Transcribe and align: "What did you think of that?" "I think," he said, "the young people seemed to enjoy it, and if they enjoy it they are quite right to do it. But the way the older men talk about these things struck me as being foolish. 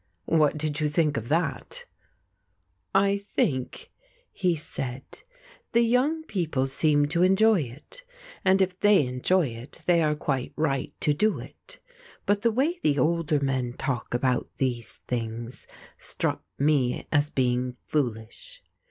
"What 0.25 0.57
did 0.57 0.79
you 0.79 0.89
think 0.89 1.15
of 1.15 1.27
that?" 1.29 1.85
"I 2.91 3.19
think," 3.19 3.91
he 4.31 4.55
said, 4.55 5.03
"the 5.73 5.83
young 5.83 6.23
people 6.23 6.65
seemed 6.65 7.11
to 7.11 7.21
enjoy 7.21 7.61
it, 7.61 8.01
and 8.43 8.63
if 8.63 8.79
they 8.79 9.05
enjoy 9.05 9.49
it 9.49 9.83
they 9.85 10.01
are 10.01 10.15
quite 10.15 10.53
right 10.55 10.91
to 11.01 11.13
do 11.13 11.37
it. 11.37 11.79
But 12.25 12.41
the 12.41 12.51
way 12.51 12.79
the 12.81 12.97
older 12.97 13.39
men 13.39 13.73
talk 13.73 14.15
about 14.15 14.49
these 14.57 14.99
things 15.07 15.67
struck 15.99 16.43
me 16.57 17.05
as 17.11 17.29
being 17.29 17.77
foolish. 17.85 18.63